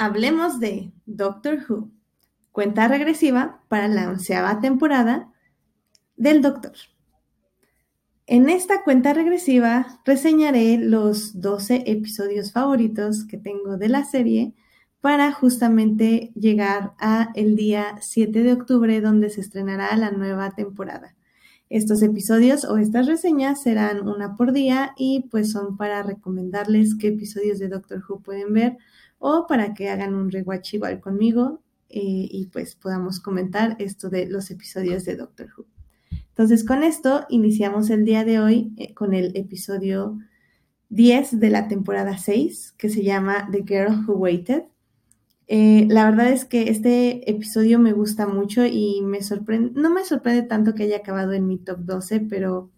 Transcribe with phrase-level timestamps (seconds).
[0.00, 1.90] hablemos de Doctor Who,
[2.52, 5.30] cuenta regresiva para la onceava temporada
[6.16, 6.72] del Doctor.
[8.26, 14.54] En esta cuenta regresiva reseñaré los 12 episodios favoritos que tengo de la serie
[15.02, 21.14] para justamente llegar a el día 7 de octubre donde se estrenará la nueva temporada.
[21.68, 27.08] Estos episodios o estas reseñas serán una por día y pues son para recomendarles qué
[27.08, 28.78] episodios de Doctor Who pueden ver
[29.20, 31.60] o para que hagan un rewatch igual conmigo
[31.90, 35.66] eh, y pues podamos comentar esto de los episodios de Doctor Who.
[36.28, 40.18] Entonces, con esto iniciamos el día de hoy eh, con el episodio
[40.88, 44.64] 10 de la temporada 6, que se llama The Girl Who Waited.
[45.48, 50.04] Eh, la verdad es que este episodio me gusta mucho y me sorprende, no me
[50.04, 52.70] sorprende tanto que haya acabado en mi top 12, pero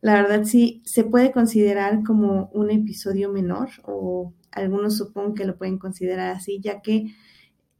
[0.00, 5.56] la verdad sí se puede considerar como un episodio menor o algunos supongo que lo
[5.56, 7.14] pueden considerar así, ya que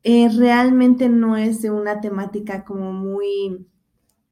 [0.02, 3.66] eh, realmente no es de una temática como muy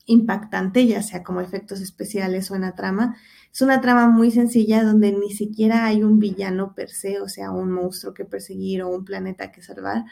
[0.07, 3.17] impactante, ya sea como efectos especiales o en la trama.
[3.53, 7.51] Es una trama muy sencilla donde ni siquiera hay un villano per se, o sea,
[7.51, 10.05] un monstruo que perseguir o un planeta que salvar.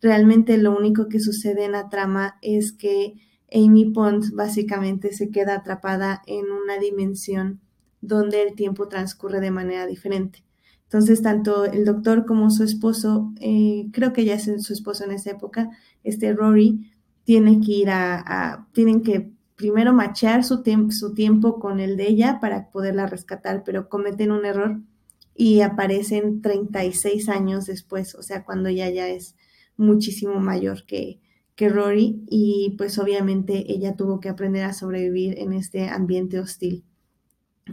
[0.00, 3.14] Realmente lo único que sucede en la trama es que
[3.52, 7.60] Amy Pond básicamente se queda atrapada en una dimensión
[8.00, 10.44] donde el tiempo transcurre de manera diferente.
[10.88, 15.10] Entonces, tanto el doctor como su esposo, eh, creo que ya es su esposo en
[15.10, 15.68] esa época,
[16.02, 16.90] este Rory,
[17.24, 22.38] tiene que ir a, tienen que primero machear su, su tiempo con el de ella
[22.40, 24.80] para poderla rescatar, pero cometen un error
[25.34, 29.36] y aparecen 36 años después, o sea, cuando ella ya es
[29.76, 31.20] muchísimo mayor que,
[31.54, 36.84] que Rory y pues obviamente ella tuvo que aprender a sobrevivir en este ambiente hostil.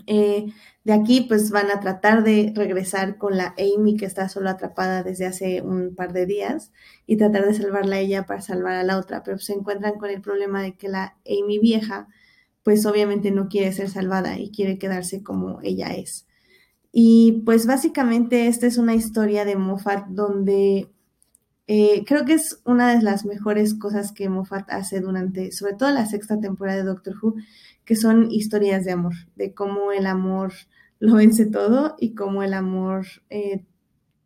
[0.08, 0.48] Eh,
[0.84, 5.04] de aquí pues van a tratar de regresar con la Amy que está solo atrapada
[5.04, 6.72] desde hace un par de días
[7.08, 10.10] y tratar de salvarla a ella para salvar a la otra, pero se encuentran con
[10.10, 12.08] el problema de que la Amy vieja
[12.64, 16.26] pues obviamente no quiere ser salvada y quiere quedarse como ella es.
[16.92, 20.90] Y pues básicamente esta es una historia de Moffat donde
[21.68, 25.90] eh, creo que es una de las mejores cosas que Moffat hace durante, sobre todo
[25.92, 27.36] la sexta temporada de Doctor Who,
[27.86, 30.54] que son historias de amor, de cómo el amor
[31.00, 33.64] lo vence todo y cómo el amor eh,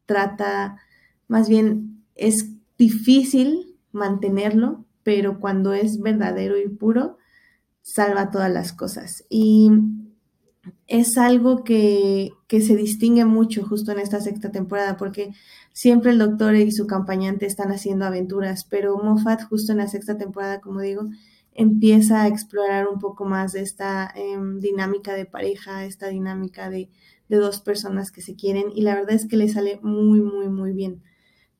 [0.06, 0.78] trata,
[1.28, 7.18] más bien es difícil mantenerlo, pero cuando es verdadero y puro,
[7.82, 9.26] salva todas las cosas.
[9.30, 9.72] Y
[10.88, 15.34] es algo que, que, se distingue mucho justo en esta sexta temporada, porque
[15.74, 20.18] siempre el doctor y su acompañante están haciendo aventuras, pero Moffat justo en la sexta
[20.18, 21.04] temporada, como digo,
[21.54, 26.90] empieza a explorar un poco más esta em, dinámica de pareja, esta dinámica de,
[27.28, 30.50] de, dos personas que se quieren y la verdad es que le sale muy, muy,
[30.50, 31.04] muy bien.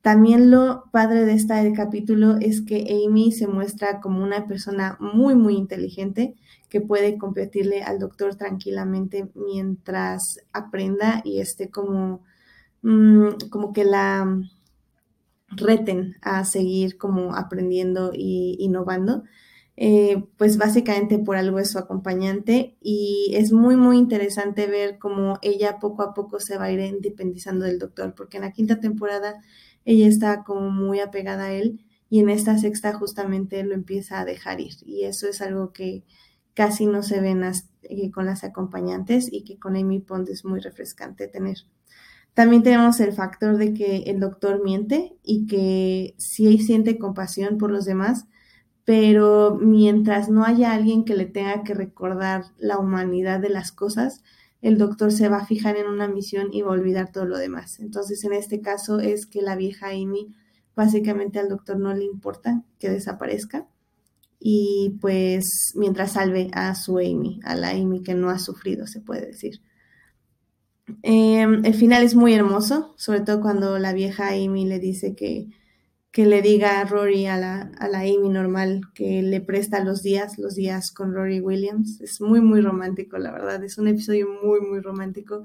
[0.02, 5.34] También lo padre de este capítulo es que Amy se muestra como una persona muy,
[5.34, 6.34] muy inteligente
[6.70, 12.22] que puede competirle al doctor tranquilamente mientras aprenda y esté como,
[12.82, 14.40] mm, como que la
[15.48, 19.24] reten a seguir como aprendiendo e innovando.
[19.76, 25.38] Eh, pues básicamente por algo es su acompañante y es muy muy interesante ver cómo
[25.40, 28.78] ella poco a poco se va a ir independizando del doctor, porque en la quinta
[28.80, 29.40] temporada
[29.84, 34.24] ella está como muy apegada a él y en esta sexta justamente lo empieza a
[34.24, 36.04] dejar ir y eso es algo que
[36.54, 40.60] casi no se ven eh, con las acompañantes y que con Amy Pond es muy
[40.60, 41.58] refrescante tener.
[42.34, 47.70] También tenemos el factor de que el doctor miente y que si siente compasión por
[47.70, 48.26] los demás,
[48.84, 54.22] pero mientras no haya alguien que le tenga que recordar la humanidad de las cosas,
[54.62, 57.38] el doctor se va a fijar en una misión y va a olvidar todo lo
[57.38, 57.80] demás.
[57.80, 60.34] Entonces, en este caso es que la vieja Amy,
[60.76, 63.66] básicamente al doctor no le importa que desaparezca
[64.38, 69.00] y pues mientras salve a su Amy, a la Amy que no ha sufrido, se
[69.00, 69.60] puede decir.
[71.02, 75.48] Em, el final es muy hermoso, sobre todo cuando la vieja Amy le dice que
[76.12, 80.02] que le diga a Rory a la, a la Amy normal que le presta los
[80.02, 82.00] días, los días con Rory Williams.
[82.00, 83.62] Es muy, muy romántico, la verdad.
[83.62, 85.44] Es un episodio muy, muy romántico,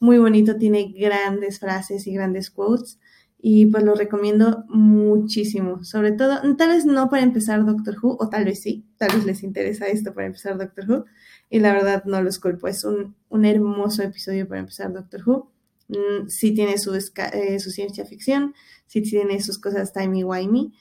[0.00, 2.98] muy bonito, tiene grandes frases y grandes quotes.
[3.44, 5.82] Y pues lo recomiendo muchísimo.
[5.82, 9.24] Sobre todo, tal vez no para empezar Doctor Who, o tal vez sí, tal vez
[9.24, 11.04] les interesa esto para empezar Doctor Who.
[11.50, 15.51] Y la verdad no los culpo, es un, un hermoso episodio para empezar Doctor Who.
[15.92, 18.54] Mm, sí tiene su, eh, su ciencia ficción,
[18.86, 20.72] sí tiene sus cosas timey-wimey,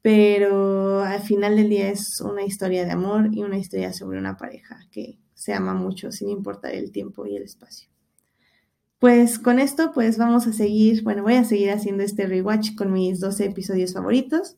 [0.00, 4.36] pero al final del día es una historia de amor y una historia sobre una
[4.36, 7.88] pareja que se ama mucho sin importar el tiempo y el espacio.
[8.98, 12.90] pues con esto pues vamos a seguir, bueno, voy a seguir haciendo este rewatch con
[12.90, 14.56] mis 12 episodios favoritos.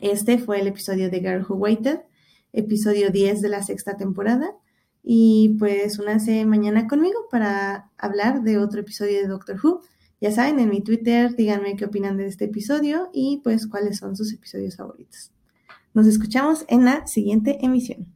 [0.00, 2.00] Este fue el episodio de Girl Who Waited,
[2.54, 4.56] episodio 10 de la sexta temporada.
[5.08, 9.80] Y pues únanse mañana conmigo para hablar de otro episodio de Doctor Who.
[10.20, 14.16] Ya saben, en mi Twitter díganme qué opinan de este episodio y pues cuáles son
[14.16, 15.30] sus episodios favoritos.
[15.94, 18.15] Nos escuchamos en la siguiente emisión.